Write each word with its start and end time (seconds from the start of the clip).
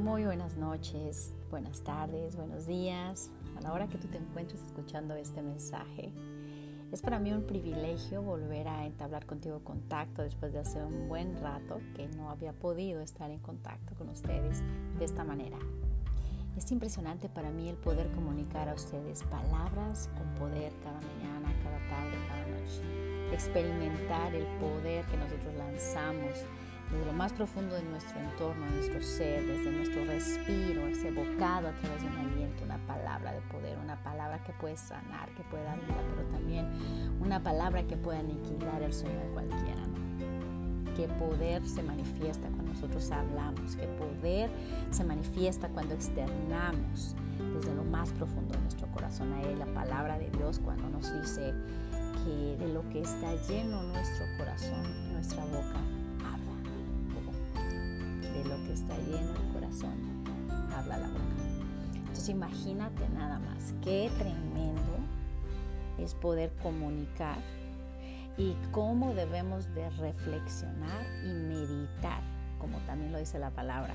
Muy 0.00 0.24
buenas 0.24 0.56
noches, 0.56 1.34
buenas 1.50 1.84
tardes, 1.84 2.34
buenos 2.34 2.66
días. 2.66 3.30
A 3.58 3.60
la 3.60 3.74
hora 3.74 3.86
que 3.86 3.98
tú 3.98 4.08
te 4.08 4.16
encuentres 4.16 4.62
escuchando 4.62 5.14
este 5.14 5.42
mensaje, 5.42 6.10
es 6.90 7.02
para 7.02 7.18
mí 7.18 7.30
un 7.32 7.46
privilegio 7.46 8.22
volver 8.22 8.66
a 8.66 8.86
entablar 8.86 9.26
contigo 9.26 9.62
contacto 9.62 10.22
después 10.22 10.54
de 10.54 10.60
hace 10.60 10.82
un 10.82 11.06
buen 11.06 11.38
rato 11.42 11.82
que 11.94 12.08
no 12.16 12.30
había 12.30 12.54
podido 12.54 13.02
estar 13.02 13.30
en 13.30 13.40
contacto 13.40 13.94
con 13.94 14.08
ustedes 14.08 14.62
de 14.98 15.04
esta 15.04 15.22
manera. 15.22 15.58
Es 16.56 16.72
impresionante 16.72 17.28
para 17.28 17.50
mí 17.50 17.68
el 17.68 17.76
poder 17.76 18.10
comunicar 18.12 18.70
a 18.70 18.74
ustedes 18.74 19.22
palabras 19.24 20.08
con 20.16 20.34
poder 20.36 20.72
cada 20.82 20.98
mañana, 21.02 21.52
cada 21.62 21.78
tarde, 21.90 22.16
cada 22.26 22.46
noche. 22.46 23.34
Experimentar 23.34 24.34
el 24.34 24.46
poder 24.58 25.04
que 25.04 25.18
nosotros 25.18 25.54
lanzamos 25.58 26.46
desde 26.90 27.06
lo 27.06 27.12
más 27.12 27.32
profundo 27.32 27.74
de 27.74 27.82
nuestro 27.84 28.18
entorno, 28.18 28.66
de 28.66 28.72
nuestro 28.72 29.00
ser, 29.00 29.46
desde 29.46 29.70
nuestro 29.70 30.04
respiro, 30.04 30.86
ese 30.86 31.10
bocado 31.10 31.68
a 31.68 31.72
través 31.72 32.02
de 32.02 32.08
un 32.08 32.16
aliento, 32.16 32.64
una 32.64 32.78
palabra 32.86 33.32
de 33.32 33.40
poder, 33.42 33.78
una 33.78 33.96
palabra 34.02 34.42
que 34.42 34.52
puede 34.52 34.76
sanar, 34.76 35.28
que 35.30 35.42
puede 35.44 35.62
dar 35.64 35.78
vida, 35.80 36.02
pero 36.10 36.28
también 36.28 36.68
una 37.20 37.42
palabra 37.42 37.84
que 37.84 37.96
puede 37.96 38.18
aniquilar 38.18 38.82
el 38.82 38.92
sueño 38.92 39.18
de 39.20 39.28
cualquiera. 39.28 39.86
¿no? 39.86 40.94
Que 40.96 41.06
poder 41.06 41.66
se 41.66 41.82
manifiesta 41.82 42.48
cuando 42.48 42.72
nosotros 42.72 43.10
hablamos, 43.10 43.76
que 43.76 43.86
poder 43.86 44.50
se 44.90 45.04
manifiesta 45.04 45.68
cuando 45.68 45.94
externamos 45.94 47.14
desde 47.54 47.74
lo 47.74 47.84
más 47.84 48.10
profundo 48.12 48.54
de 48.54 48.60
nuestro 48.60 48.86
corazón 48.88 49.32
a 49.32 49.42
Él, 49.42 49.58
la 49.58 49.66
palabra 49.66 50.18
de 50.18 50.30
Dios, 50.30 50.60
cuando 50.62 50.88
nos 50.88 51.12
dice 51.20 51.54
que 52.24 52.56
de 52.58 52.72
lo 52.72 52.86
que 52.90 53.00
está 53.00 53.34
lleno 53.48 53.82
nuestro 53.84 54.26
corazón, 54.36 55.12
nuestra 55.12 55.44
boca, 55.44 55.80
lo 58.44 58.56
que 58.64 58.72
está 58.72 58.96
lleno 58.98 59.34
el 59.34 59.52
corazón, 59.52 60.24
habla 60.74 60.98
la 60.98 61.08
boca. 61.08 61.20
Entonces 61.94 62.28
imagínate 62.28 63.08
nada 63.10 63.38
más, 63.38 63.74
qué 63.82 64.10
tremendo 64.18 64.80
es 65.98 66.14
poder 66.14 66.52
comunicar 66.62 67.38
y 68.36 68.56
cómo 68.72 69.14
debemos 69.14 69.72
de 69.74 69.90
reflexionar 69.90 71.06
y 71.24 71.32
meditar, 71.32 72.22
como 72.58 72.78
también 72.80 73.12
lo 73.12 73.18
dice 73.18 73.38
la 73.38 73.50
palabra 73.50 73.94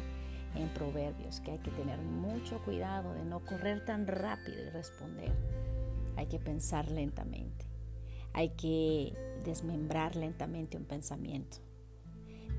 en 0.55 0.69
Proverbios, 0.69 1.41
que 1.41 1.51
hay 1.51 1.59
que 1.59 1.71
tener 1.71 1.99
mucho 1.99 2.59
cuidado 2.63 3.13
de 3.13 3.25
no 3.25 3.41
correr 3.41 3.83
tan 3.85 4.07
rápido 4.07 4.65
y 4.65 4.69
responder. 4.69 5.31
Hay 6.15 6.27
que 6.27 6.39
pensar 6.39 6.89
lentamente. 6.89 7.65
Hay 8.33 8.49
que 8.49 9.13
desmembrar 9.43 10.15
lentamente 10.15 10.77
un 10.77 10.85
pensamiento. 10.85 11.57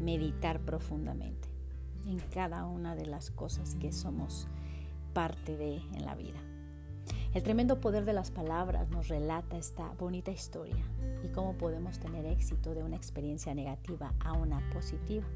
Meditar 0.00 0.60
profundamente 0.60 1.55
en 2.06 2.18
cada 2.32 2.64
una 2.66 2.94
de 2.94 3.06
las 3.06 3.30
cosas 3.30 3.74
que 3.76 3.92
somos 3.92 4.46
parte 5.12 5.56
de 5.56 5.76
en 5.76 6.04
la 6.04 6.14
vida. 6.14 6.38
El 7.34 7.42
tremendo 7.42 7.80
poder 7.80 8.04
de 8.04 8.12
las 8.12 8.30
palabras 8.30 8.88
nos 8.88 9.08
relata 9.08 9.58
esta 9.58 9.90
bonita 9.98 10.30
historia 10.30 10.82
y 11.22 11.28
cómo 11.28 11.54
podemos 11.58 11.98
tener 11.98 12.24
éxito 12.24 12.74
de 12.74 12.82
una 12.82 12.96
experiencia 12.96 13.54
negativa 13.54 14.14
a 14.20 14.32
una 14.32 14.70
positiva. 14.70 15.26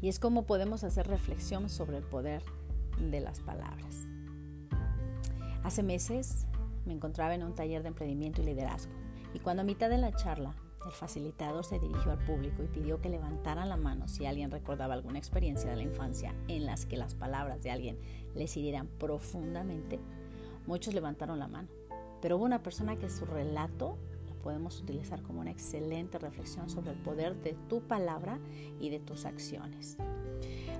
Y 0.00 0.08
es 0.08 0.18
cómo 0.18 0.44
podemos 0.44 0.84
hacer 0.84 1.08
reflexión 1.08 1.68
sobre 1.68 1.96
el 1.96 2.04
poder 2.04 2.42
de 2.98 3.20
las 3.20 3.40
palabras. 3.40 4.06
Hace 5.64 5.82
meses 5.82 6.46
me 6.84 6.92
encontraba 6.92 7.34
en 7.34 7.42
un 7.42 7.54
taller 7.54 7.82
de 7.82 7.88
emprendimiento 7.88 8.42
y 8.42 8.44
liderazgo 8.44 8.92
y 9.32 9.40
cuando 9.40 9.62
a 9.62 9.64
mitad 9.64 9.88
de 9.88 9.98
la 9.98 10.12
charla 10.12 10.54
el 10.86 10.92
facilitador 10.92 11.64
se 11.64 11.78
dirigió 11.78 12.12
al 12.12 12.24
público 12.24 12.62
y 12.62 12.68
pidió 12.68 13.00
que 13.00 13.08
levantaran 13.08 13.68
la 13.68 13.76
mano 13.76 14.08
si 14.08 14.26
alguien 14.26 14.50
recordaba 14.50 14.94
alguna 14.94 15.18
experiencia 15.18 15.70
de 15.70 15.76
la 15.76 15.82
infancia 15.82 16.34
en 16.48 16.66
las 16.66 16.86
que 16.86 16.96
las 16.96 17.14
palabras 17.14 17.62
de 17.62 17.70
alguien 17.70 17.98
les 18.34 18.56
hirieran 18.56 18.88
profundamente. 18.98 19.98
Muchos 20.66 20.94
levantaron 20.94 21.38
la 21.38 21.48
mano, 21.48 21.68
pero 22.20 22.36
hubo 22.36 22.44
una 22.44 22.62
persona 22.62 22.96
que 22.96 23.10
su 23.10 23.24
relato 23.24 23.96
lo 24.28 24.34
podemos 24.42 24.80
utilizar 24.80 25.22
como 25.22 25.40
una 25.40 25.50
excelente 25.50 26.18
reflexión 26.18 26.68
sobre 26.68 26.92
el 26.92 26.98
poder 26.98 27.36
de 27.42 27.54
tu 27.68 27.80
palabra 27.82 28.38
y 28.80 28.90
de 28.90 29.00
tus 29.00 29.24
acciones. 29.24 29.96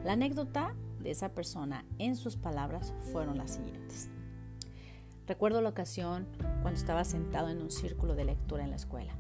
La 0.05 0.13
anécdota 0.13 0.75
de 1.01 1.11
esa 1.11 1.31
persona 1.31 1.85
en 1.99 2.17
sus 2.17 2.37
palabras 2.37 2.95
fueron 3.13 3.39
las 3.39 3.53
siguientes. 3.53 4.11
Recuerdo 5.27 5.63
la 5.63 5.71
ocasión 5.71 6.27
cuando 6.61 6.79
estaba 6.79 7.05
sentado 7.05 7.49
en 7.49 7.63
un 7.63 7.71
círculo 7.71 8.15
de 8.15 8.27
lectura 8.27 8.65
en 8.65 8.71
la 8.71 8.77
escuela. 8.77 9.15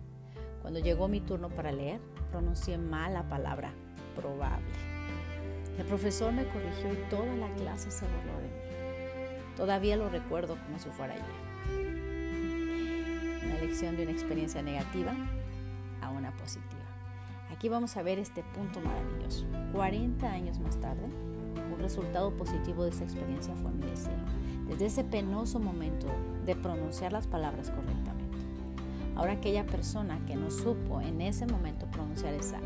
Cuando 0.64 0.80
llegó 0.80 1.08
mi 1.08 1.20
turno 1.20 1.50
para 1.50 1.72
leer, 1.72 2.00
pronuncié 2.30 2.78
mal 2.78 3.12
la 3.12 3.28
palabra 3.28 3.74
probable. 4.16 4.64
El 5.78 5.84
profesor 5.84 6.32
me 6.32 6.46
corrigió 6.46 6.90
y 6.90 6.96
toda 7.10 7.36
la 7.36 7.50
clase 7.50 7.90
se 7.90 8.06
burló 8.06 8.38
de 8.38 8.48
mí. 8.48 9.56
Todavía 9.58 9.98
lo 9.98 10.08
recuerdo 10.08 10.56
como 10.64 10.78
si 10.78 10.88
fuera 10.88 11.12
ayer. 11.12 11.26
Una 13.44 13.58
lección 13.60 13.94
de 13.98 14.04
una 14.04 14.12
experiencia 14.12 14.62
negativa 14.62 15.12
a 16.00 16.08
una 16.08 16.34
positiva. 16.34 16.80
Aquí 17.54 17.68
vamos 17.68 17.98
a 17.98 18.02
ver 18.02 18.18
este 18.18 18.42
punto 18.54 18.80
maravilloso. 18.80 19.44
40 19.74 20.32
años 20.32 20.58
más 20.60 20.80
tarde, 20.80 21.04
un 21.74 21.78
resultado 21.78 22.34
positivo 22.38 22.84
de 22.84 22.90
esa 22.90 23.04
experiencia 23.04 23.54
fue 23.56 23.70
mi 23.70 23.84
deseo. 23.84 24.16
Desde 24.66 24.86
ese 24.86 25.04
penoso 25.04 25.60
momento 25.60 26.06
de 26.46 26.56
pronunciar 26.56 27.12
las 27.12 27.26
palabras 27.26 27.70
correctamente 27.70 28.23
Ahora 29.16 29.34
aquella 29.34 29.64
persona 29.64 30.18
que 30.26 30.34
no 30.34 30.50
supo 30.50 31.00
en 31.00 31.20
ese 31.20 31.46
momento 31.46 31.86
pronunciar 31.86 32.34
esa 32.34 32.58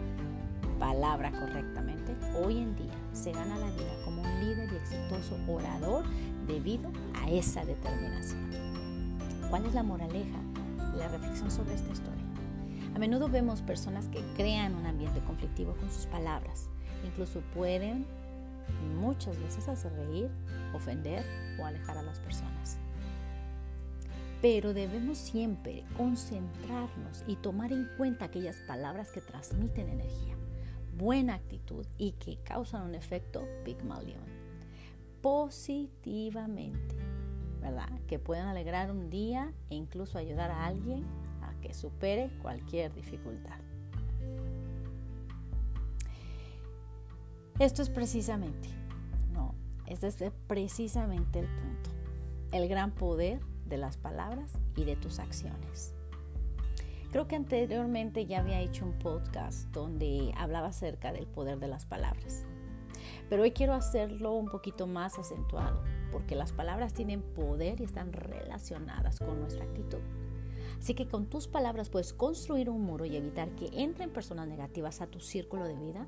palabra 0.79 1.31
correctamente, 1.31 2.17
hoy 2.43 2.59
en 2.59 2.75
día 2.77 2.95
se 3.13 3.33
gana 3.33 3.59
la 3.59 3.71
vida 3.71 3.93
como 4.05 4.23
un 4.23 4.41
líder 4.41 4.73
y 4.73 4.77
exitoso 4.77 5.37
orador 5.47 6.05
debido 6.47 6.91
a 7.23 7.31
esa 7.31 7.65
determinación. 7.65 8.51
¿Cuál 9.51 9.67
es 9.67 9.75
la 9.75 9.83
moraleja 9.83 10.39
y 10.95 10.99
la 10.99 11.09
reflexión 11.09 11.51
sobre 11.51 11.75
esta 11.75 11.93
historia? 11.93 12.25
A 12.95 12.99
menudo 12.99 13.29
vemos 13.29 13.61
personas 13.61 14.09
que 14.09 14.23
crean 14.35 14.75
un 14.75 14.87
ambiente 14.87 15.21
conflictivo 15.21 15.75
con 15.77 15.91
sus 15.91 16.07
palabras. 16.07 16.69
Incluso 17.05 17.41
pueden 17.55 18.07
muchas 18.99 19.39
veces 19.39 19.69
hacer 19.69 19.93
reír, 19.93 20.31
ofender 20.75 21.25
o 21.61 21.65
alejar 21.67 21.99
a 21.99 22.03
las 22.03 22.19
personas. 22.21 22.79
Pero 24.41 24.73
debemos 24.73 25.19
siempre 25.19 25.85
concentrarnos 25.97 27.25
y 27.27 27.37
tomar 27.37 27.73
en 27.73 27.89
cuenta 27.97 28.27
aquellas 28.27 28.57
palabras 28.69 29.11
que 29.11 29.21
transmiten 29.21 29.89
energía, 29.89 30.37
buena 30.97 31.35
actitud 31.35 31.85
y 31.97 32.13
que 32.13 32.39
causan 32.45 32.83
un 32.83 32.95
efecto 32.95 33.45
Pygmalion. 33.65 34.23
Positivamente, 35.21 36.95
¿verdad? 37.61 37.91
Que 38.07 38.21
puedan 38.21 38.47
alegrar 38.47 38.93
un 38.93 39.11
día 39.11 39.53
e 39.71 39.75
incluso 39.75 40.19
ayudar 40.19 40.53
a 40.53 40.67
alguien 40.67 41.05
a 41.43 41.61
que 41.61 41.75
supere 41.75 42.31
cualquier 42.41 42.95
dificultad. 42.95 43.59
Esto 47.59 47.83
es 47.83 47.91
precisamente, 47.91 48.69
no, 49.33 49.53
este 49.87 50.07
es 50.07 50.33
precisamente 50.47 51.41
el 51.41 51.47
punto. 51.47 51.91
El 52.53 52.69
gran 52.69 52.93
poder 52.93 53.41
de 53.69 53.79
las 53.79 53.97
palabras 53.97 54.59
y 54.77 54.85
de 54.85 54.97
tus 54.97 55.19
acciones. 55.19 55.95
Creo 57.11 57.27
que 57.27 57.37
anteriormente 57.37 58.27
ya 58.27 58.41
había 58.41 58.61
hecho 58.61 58.85
un 58.85 58.99
podcast 58.99 59.71
donde 59.73 60.33
hablaba 60.37 60.69
acerca 60.69 61.13
del 61.13 61.27
poder 61.27 61.59
de 61.59 61.69
las 61.69 61.87
palabras. 61.87 62.45
Pero 63.31 63.43
hoy 63.43 63.53
quiero 63.53 63.73
hacerlo 63.73 64.33
un 64.33 64.47
poquito 64.47 64.87
más 64.87 65.19
acentuado, 65.19 65.83
porque 66.13 66.35
las 66.35 66.53
palabras 66.53 66.93
tienen 66.93 67.23
poder 67.23 67.81
y 67.81 67.85
están 67.85 68.13
relacionadas 68.13 69.19
con 69.21 69.41
nuestra 69.41 69.65
actitud. 69.65 70.01
Así 70.79 70.95
que 70.95 71.09
con 71.09 71.27
tus 71.27 71.49
palabras 71.49 71.89
puedes 71.89 72.13
construir 72.13 72.71
un 72.71 72.83
muro 72.83 73.05
y 73.05 73.17
evitar 73.17 73.51
que 73.51 73.71
entren 73.73 74.11
personas 74.11 74.47
negativas 74.47 75.01
a 75.01 75.07
tu 75.07 75.21
círculo 75.21 75.65
de 75.65 75.77
vida, 75.77 76.07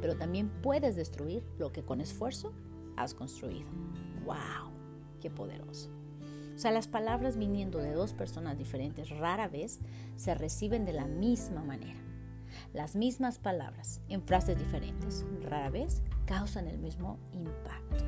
pero 0.00 0.16
también 0.16 0.48
puedes 0.62 0.96
destruir 0.96 1.42
lo 1.58 1.72
que 1.72 1.82
con 1.82 2.00
esfuerzo 2.00 2.52
has 2.96 3.14
construido. 3.14 3.68
¡Wow! 4.24 4.70
¡Qué 5.20 5.30
poderoso! 5.30 6.01
Sea, 6.62 6.70
las 6.70 6.86
palabras 6.86 7.36
viniendo 7.36 7.80
de 7.80 7.92
dos 7.92 8.12
personas 8.12 8.56
diferentes 8.56 9.10
rara 9.10 9.48
vez 9.48 9.80
se 10.14 10.32
reciben 10.32 10.84
de 10.84 10.92
la 10.92 11.06
misma 11.06 11.64
manera. 11.64 11.98
Las 12.72 12.94
mismas 12.94 13.40
palabras 13.40 14.00
en 14.08 14.22
frases 14.22 14.56
diferentes 14.56 15.26
rara 15.42 15.70
vez 15.70 16.02
causan 16.24 16.68
el 16.68 16.78
mismo 16.78 17.18
impacto. 17.32 18.04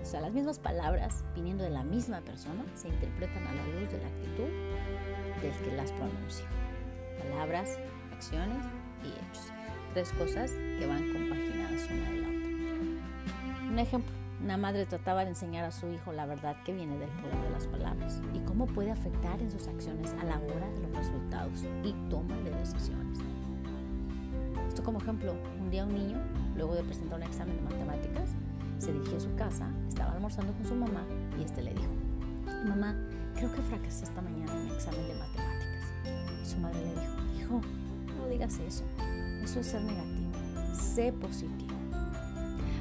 O 0.00 0.04
sea, 0.06 0.22
las 0.22 0.32
mismas 0.32 0.58
palabras 0.58 1.26
viniendo 1.34 1.62
de 1.62 1.68
la 1.68 1.84
misma 1.84 2.22
persona 2.22 2.64
se 2.74 2.88
interpretan 2.88 3.46
a 3.46 3.52
la 3.52 3.66
luz 3.66 3.90
de 3.90 3.98
la 3.98 4.08
actitud 4.08 4.48
del 5.42 5.52
que 5.62 5.76
las 5.76 5.92
pronuncia. 5.92 6.46
Palabras, 7.18 7.78
acciones 8.14 8.64
y 9.04 9.08
hechos. 9.08 9.52
Tres 9.92 10.10
cosas 10.14 10.52
que 10.52 10.86
van 10.86 11.12
compaginadas 11.12 11.86
una 11.90 12.10
de 12.10 12.16
la 12.16 12.28
otra. 12.28 13.68
Un 13.68 13.78
ejemplo 13.78 14.19
una 14.42 14.56
madre 14.56 14.86
trataba 14.86 15.22
de 15.24 15.30
enseñar 15.30 15.64
a 15.64 15.70
su 15.70 15.86
hijo 15.88 16.12
la 16.12 16.26
verdad 16.26 16.56
que 16.64 16.72
viene 16.72 16.98
del 16.98 17.10
poder 17.10 17.42
de 17.42 17.50
las 17.50 17.66
palabras 17.66 18.20
y 18.34 18.38
cómo 18.40 18.66
puede 18.66 18.90
afectar 18.90 19.40
en 19.40 19.50
sus 19.50 19.68
acciones 19.68 20.14
a 20.20 20.24
la 20.24 20.38
hora 20.38 20.68
de 20.70 20.80
los 20.80 20.96
resultados 20.96 21.64
y 21.84 21.92
toma 22.08 22.34
de 22.36 22.50
decisiones. 22.50 23.18
Esto 24.66 24.82
como 24.82 24.98
ejemplo, 24.98 25.34
un 25.60 25.70
día 25.70 25.84
un 25.84 25.94
niño, 25.94 26.16
luego 26.56 26.74
de 26.74 26.82
presentar 26.84 27.18
un 27.18 27.26
examen 27.26 27.56
de 27.56 27.62
matemáticas, 27.62 28.30
se 28.78 28.92
dirigió 28.92 29.18
a 29.18 29.20
su 29.20 29.34
casa, 29.34 29.68
estaba 29.88 30.12
almorzando 30.12 30.52
con 30.54 30.64
su 30.64 30.74
mamá 30.74 31.04
y 31.38 31.42
este 31.42 31.62
le 31.62 31.74
dijo, 31.74 31.92
mamá, 32.66 32.96
creo 33.34 33.52
que 33.52 33.60
fracasé 33.62 34.04
esta 34.04 34.22
mañana 34.22 34.52
en 34.54 34.64
mi 34.64 34.70
examen 34.72 35.06
de 35.06 35.14
matemáticas. 35.14 35.92
Y 36.42 36.46
su 36.46 36.58
madre 36.58 36.80
le 36.80 36.92
dijo, 36.92 37.14
hijo, 37.38 37.60
no 38.16 38.26
digas 38.28 38.58
eso, 38.60 38.84
eso 39.42 39.60
es 39.60 39.66
ser 39.66 39.82
negativo, 39.82 40.30
sé 40.72 41.12
positivo. 41.12 41.74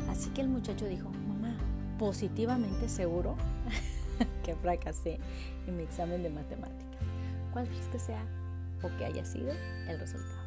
Así 0.09 0.29
que 0.29 0.41
el 0.41 0.47
muchacho 0.47 0.85
dijo, 0.85 1.11
positivamente 1.99 2.87
seguro 2.87 3.35
que 4.43 4.55
fracasé 4.55 5.19
en 5.67 5.77
mi 5.77 5.83
examen 5.83 6.23
de 6.23 6.29
matemáticas. 6.29 6.99
¿Cuál 7.51 7.67
crees 7.67 7.87
que 7.87 7.99
sea 7.99 8.25
o 8.81 8.97
que 8.97 9.05
haya 9.05 9.25
sido 9.25 9.51
el 9.87 9.99
resultado? 9.99 10.39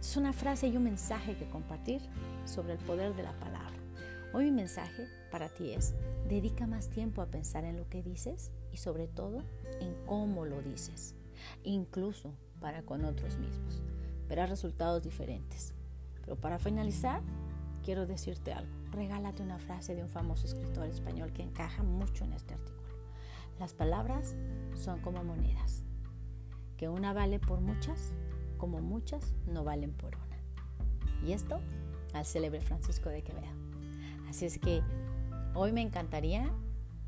Es 0.00 0.16
una 0.16 0.32
frase 0.32 0.66
y 0.66 0.76
un 0.76 0.84
mensaje 0.84 1.36
que 1.36 1.48
compartir 1.48 2.00
sobre 2.46 2.72
el 2.72 2.78
poder 2.80 3.14
de 3.14 3.22
la 3.22 3.32
palabra. 3.32 3.76
Hoy 4.32 4.46
mi 4.46 4.52
mensaje 4.52 5.06
para 5.30 5.50
ti 5.50 5.72
es, 5.72 5.94
dedica 6.26 6.66
más 6.66 6.88
tiempo 6.88 7.20
a 7.20 7.26
pensar 7.26 7.64
en 7.64 7.76
lo 7.76 7.88
que 7.88 8.02
dices 8.02 8.50
y 8.72 8.78
sobre 8.78 9.06
todo 9.06 9.44
en 9.80 9.94
cómo 10.06 10.46
lo 10.46 10.62
dices, 10.62 11.14
incluso 11.64 12.32
para 12.60 12.82
con 12.82 13.04
otros 13.04 13.36
mismos. 13.36 13.82
Verás 14.28 14.48
resultados 14.48 15.02
diferentes. 15.02 15.74
Pero 16.24 16.36
para 16.36 16.58
finalizar, 16.58 17.20
quiero 17.84 18.06
decirte 18.06 18.52
algo. 18.52 18.81
Regálate 18.92 19.42
una 19.42 19.58
frase 19.58 19.94
de 19.94 20.02
un 20.02 20.10
famoso 20.10 20.46
escritor 20.46 20.86
español 20.86 21.32
que 21.32 21.42
encaja 21.42 21.82
mucho 21.82 22.24
en 22.24 22.34
este 22.34 22.54
artículo. 22.54 22.92
Las 23.58 23.74
palabras 23.74 24.36
son 24.74 25.00
como 25.00 25.24
monedas, 25.24 25.84
que 26.76 26.88
una 26.88 27.12
vale 27.12 27.38
por 27.38 27.60
muchas 27.60 28.12
como 28.62 28.80
muchas 28.80 29.34
no 29.46 29.64
valen 29.64 29.92
por 29.92 30.14
una. 30.14 31.26
Y 31.26 31.32
esto 31.32 31.58
al 32.14 32.24
célebre 32.24 32.60
Francisco 32.60 33.08
de 33.08 33.24
Quevedo. 33.24 33.50
Así 34.28 34.46
es 34.46 34.58
que 34.58 34.82
hoy 35.54 35.72
me 35.72 35.80
encantaría 35.80 36.48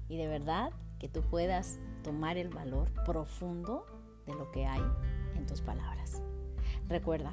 y 0.08 0.16
de 0.16 0.26
verdad 0.26 0.72
que 0.98 1.08
tú 1.08 1.22
puedas 1.22 1.78
tomar 2.02 2.38
el 2.38 2.48
valor 2.48 2.90
profundo 3.04 3.86
de 4.26 4.34
lo 4.34 4.50
que 4.50 4.66
hay 4.66 4.82
en 5.36 5.46
tus 5.46 5.60
palabras. 5.60 6.22
Recuerda, 6.88 7.32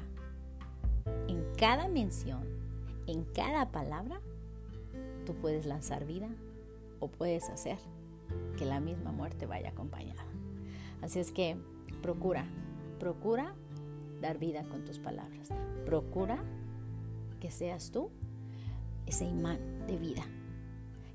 en 1.26 1.44
cada 1.56 1.88
mención, 1.88 2.46
en 3.08 3.24
cada 3.24 3.72
palabra, 3.72 4.20
tú 5.24 5.34
puedes 5.34 5.66
lanzar 5.66 6.04
vida 6.04 6.28
o 7.00 7.08
puedes 7.08 7.48
hacer 7.50 7.78
que 8.56 8.64
la 8.64 8.80
misma 8.80 9.12
muerte 9.12 9.46
vaya 9.46 9.70
acompañada. 9.70 10.22
Así 11.02 11.18
es 11.18 11.32
que 11.32 11.56
procura, 12.00 12.46
procura 12.98 13.54
dar 14.20 14.38
vida 14.38 14.62
con 14.64 14.84
tus 14.84 14.98
palabras. 14.98 15.48
Procura 15.84 16.38
que 17.40 17.50
seas 17.50 17.90
tú 17.90 18.10
ese 19.06 19.24
imán 19.24 19.58
de 19.86 19.96
vida, 19.96 20.22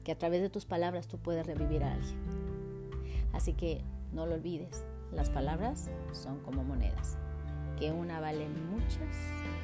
que 0.04 0.12
a 0.12 0.18
través 0.18 0.42
de 0.42 0.50
tus 0.50 0.66
palabras 0.66 1.08
tú 1.08 1.18
puedes 1.18 1.46
revivir 1.46 1.84
a 1.84 1.94
alguien. 1.94 2.18
Así 3.34 3.54
que 3.54 3.82
no 4.14 4.26
lo 4.26 4.36
olvides, 4.36 4.84
las 5.14 5.30
palabras 5.30 5.90
son 6.12 6.40
como 6.40 6.64
monedas, 6.64 7.18
que 7.80 7.92
una 7.92 8.20
vale 8.20 8.48
muchas, 8.50 9.16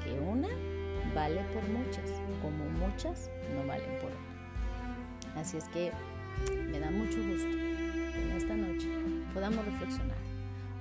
que 0.04 0.20
una 0.20 0.50
vale 1.14 1.42
por 1.54 1.68
muchas, 1.70 2.10
como 2.42 2.88
muchas 2.88 3.30
no 3.54 3.68
valen 3.68 4.00
por 4.00 4.10
una. 4.10 4.33
Así 5.36 5.58
es 5.58 5.66
que 5.66 5.92
me 6.72 6.80
da 6.80 6.92
mucho 6.92 7.18
gusto 7.18 7.50
que 7.50 8.22
en 8.22 8.32
esta 8.32 8.56
noche 8.56 8.88
podamos 9.34 9.66
reflexionar, 9.66 10.18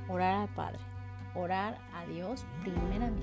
orar 0.08 0.43
al 0.43 0.49
Padre 0.49 0.93
orar 1.34 1.78
a 1.94 2.04
Dios 2.06 2.44
primeramente, 2.62 3.22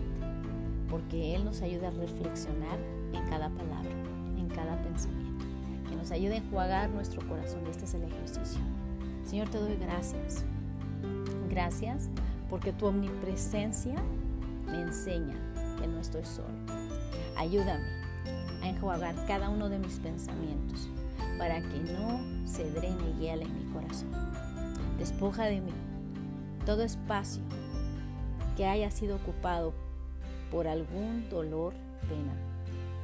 porque 0.90 1.36
Él 1.36 1.46
nos 1.46 1.62
ayuda 1.62 1.90
a 1.90 1.92
reflexionar 1.92 2.80
en 3.14 3.24
cada 3.30 3.50
palabra, 3.50 3.92
en 4.38 4.48
cada 4.48 4.82
pensamiento, 4.82 5.46
que 5.88 5.96
nos 5.96 6.12
ayude 6.12 6.36
a 6.36 6.38
enjuagar 6.38 6.90
nuestro 6.90 7.28
corazón. 7.28 7.66
Este 7.68 7.86
es 7.86 7.94
el 7.94 8.04
ejercicio. 8.04 8.62
Señor, 9.24 9.50
te 9.50 9.60
doy 9.60 9.76
gracias. 9.76 10.44
Gracias 11.50 12.10
porque 12.50 12.74
tu 12.74 12.88
omnipresencia 12.88 13.96
me 14.66 14.82
enseña 14.82 15.36
que 15.80 15.88
no 15.88 16.00
estoy 16.00 16.26
solo. 16.26 16.48
Ayúdame 17.38 17.99
enjuagar 18.70 19.16
cada 19.28 19.50
uno 19.50 19.70
de 19.70 19.80
mis 19.80 20.00
pensamientos 20.00 20.88
para 21.38 21.62
que 21.62 21.80
no 21.80 22.48
se 22.48 22.70
drene 22.72 23.14
hiel 23.20 23.42
en 23.42 23.66
mi 23.66 23.74
corazón. 23.74 24.10
Despoja 24.98 25.46
de 25.46 25.62
mí 25.62 25.72
todo 26.66 26.84
espacio 26.84 27.42
que 28.56 28.66
haya 28.66 28.92
sido 28.92 29.16
ocupado 29.16 29.74
por 30.52 30.68
algún 30.68 31.30
dolor, 31.30 31.74
pena, 32.08 32.34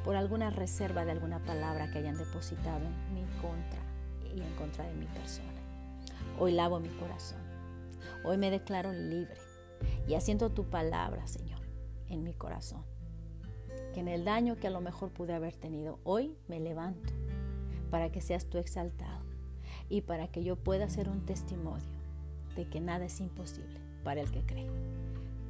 por 0.03 0.15
alguna 0.15 0.49
reserva 0.49 1.05
de 1.05 1.11
alguna 1.11 1.39
palabra 1.39 1.89
que 1.91 1.99
hayan 1.99 2.17
depositado 2.17 2.85
en 2.85 3.13
mi 3.13 3.23
contra 3.41 3.79
y 4.35 4.41
en 4.41 4.55
contra 4.55 4.85
de 4.85 4.93
mi 4.93 5.05
persona. 5.05 5.47
Hoy 6.39 6.51
lavo 6.51 6.79
mi 6.79 6.89
corazón. 6.89 7.39
Hoy 8.23 8.37
me 8.37 8.51
declaro 8.51 8.91
libre 8.91 9.37
y 10.07 10.15
asiento 10.15 10.49
tu 10.49 10.65
palabra, 10.69 11.25
Señor, 11.27 11.61
en 12.09 12.23
mi 12.23 12.33
corazón. 12.33 12.83
Que 13.95 14.01
en 14.01 14.09
el 14.09 14.25
daño 14.25 14.57
que 14.57 14.67
a 14.67 14.71
lo 14.71 14.81
mejor 14.81 15.09
pude 15.09 15.33
haber 15.33 15.55
tenido, 15.55 15.99
hoy 16.03 16.35
me 16.49 16.59
levanto 16.59 17.13
para 17.89 18.11
que 18.11 18.19
seas 18.19 18.49
tú 18.49 18.57
exaltado 18.57 19.21
y 19.87 20.01
para 20.01 20.27
que 20.27 20.43
yo 20.43 20.57
pueda 20.57 20.89
ser 20.89 21.07
un 21.07 21.25
testimonio 21.25 21.87
de 22.57 22.67
que 22.67 22.81
nada 22.81 23.05
es 23.05 23.21
imposible 23.21 23.79
para 24.03 24.19
el 24.19 24.29
que 24.31 24.45
cree. 24.45 24.69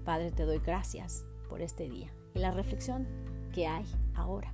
Padre, 0.06 0.32
te 0.32 0.44
doy 0.44 0.60
gracias 0.60 1.26
por 1.50 1.64
este 1.64 1.90
día 1.90 2.14
y 2.36 2.40
la 2.40 2.52
reflexión 2.52 3.08
que 3.52 3.66
hay 3.66 3.88
ahora 4.14 4.54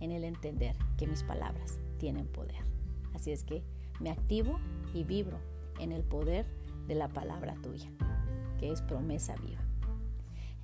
en 0.00 0.10
el 0.10 0.24
entender 0.24 0.74
que 0.96 1.06
mis 1.06 1.22
palabras 1.22 1.78
tienen 1.98 2.28
poder. 2.28 2.64
Así 3.12 3.30
es 3.30 3.44
que 3.44 3.62
me 4.00 4.08
activo 4.08 4.58
y 4.94 5.04
vibro 5.04 5.38
en 5.78 5.92
el 5.92 6.02
poder 6.02 6.46
de 6.86 6.94
la 6.94 7.08
palabra 7.08 7.56
tuya, 7.62 7.90
que 8.58 8.72
es 8.72 8.80
promesa 8.80 9.34
viva. 9.36 9.60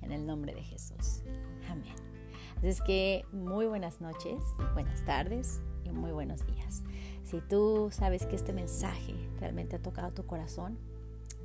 En 0.01 0.11
el 0.11 0.25
nombre 0.25 0.55
de 0.55 0.63
Jesús. 0.63 1.21
Amén. 1.69 2.14
Así 2.57 2.67
es 2.67 2.81
que 2.81 3.25
muy 3.31 3.67
buenas 3.67 4.01
noches, 4.01 4.41
buenas 4.73 5.03
tardes 5.05 5.61
y 5.83 5.91
muy 5.91 6.11
buenos 6.11 6.45
días. 6.47 6.83
Si 7.23 7.41
tú 7.41 7.89
sabes 7.91 8.25
que 8.25 8.35
este 8.35 8.53
mensaje 8.53 9.15
realmente 9.39 9.75
ha 9.75 9.81
tocado 9.81 10.11
tu 10.11 10.25
corazón, 10.25 10.77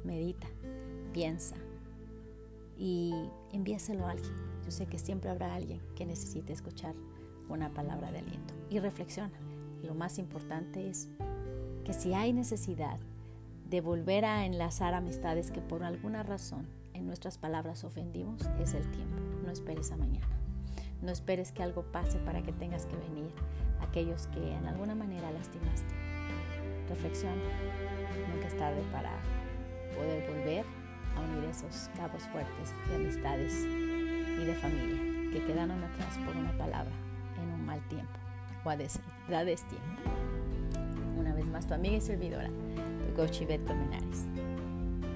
medita, 0.04 0.46
piensa, 1.12 1.56
y 2.80 3.12
envíaselo 3.52 4.06
a 4.06 4.12
alguien. 4.12 4.32
Yo 4.64 4.70
sé 4.70 4.86
que 4.86 4.98
siempre 4.98 5.28
habrá 5.28 5.54
alguien 5.54 5.80
que 5.94 6.06
necesite 6.06 6.54
escuchar 6.54 6.94
una 7.50 7.68
palabra 7.74 8.10
de 8.10 8.20
aliento. 8.20 8.54
Y 8.70 8.78
reflexiona. 8.78 9.38
Lo 9.82 9.94
más 9.94 10.18
importante 10.18 10.88
es 10.88 11.10
que 11.84 11.92
si 11.92 12.14
hay 12.14 12.32
necesidad 12.32 12.98
de 13.68 13.82
volver 13.82 14.24
a 14.24 14.46
enlazar 14.46 14.94
amistades 14.94 15.50
que 15.50 15.60
por 15.60 15.84
alguna 15.84 16.22
razón 16.22 16.66
en 16.94 17.06
nuestras 17.06 17.36
palabras 17.36 17.84
ofendimos, 17.84 18.48
es 18.58 18.72
el 18.72 18.90
tiempo. 18.90 19.16
No 19.44 19.50
esperes 19.50 19.92
a 19.92 19.98
mañana. 19.98 20.39
No 21.02 21.10
esperes 21.10 21.52
que 21.52 21.62
algo 21.62 21.82
pase 21.82 22.18
para 22.18 22.42
que 22.42 22.52
tengas 22.52 22.86
que 22.86 22.96
venir 22.96 23.32
aquellos 23.80 24.26
que 24.28 24.54
en 24.54 24.66
alguna 24.66 24.94
manera 24.94 25.30
lastimaste. 25.30 25.94
Reflexiona. 26.88 27.42
Nunca 28.32 28.48
es 28.48 28.56
tarde 28.56 28.82
para 28.92 29.10
poder 29.96 30.28
volver 30.28 30.64
a 31.16 31.20
unir 31.20 31.48
esos 31.48 31.90
cabos 31.96 32.22
fuertes 32.24 32.74
de 32.88 32.96
amistades 32.96 33.64
y 33.64 34.44
de 34.44 34.54
familia 34.54 35.32
que 35.32 35.44
quedaron 35.46 35.82
atrás 35.82 36.18
por 36.24 36.36
una 36.36 36.52
palabra 36.58 36.92
en 37.42 37.50
un 37.52 37.64
mal 37.64 37.80
tiempo 37.88 38.18
o 38.64 38.70
a 38.70 38.76
destiempo. 38.76 39.86
Una 41.16 41.34
vez 41.34 41.46
más, 41.46 41.66
tu 41.66 41.74
amiga 41.74 41.96
y 41.96 42.00
servidora, 42.00 42.48
tu 43.06 43.14
coach 43.14 43.40
Ivette 43.40 43.64
Colmenares. 43.64 44.26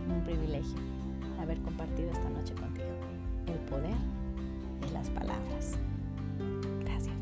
Un 0.08 0.22
privilegio 0.24 0.78
haber 1.40 1.60
compartido 1.60 2.10
esta 2.10 2.30
noche 2.30 2.54
contigo 2.54 2.88
el 3.46 3.58
poder 3.70 3.94
las 4.92 5.10
palabras. 5.10 5.74
Gracias. 6.84 7.16